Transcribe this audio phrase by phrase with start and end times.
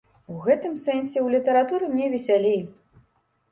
[0.35, 2.59] У гэтым сэнсе ў літаратуры мне весялей.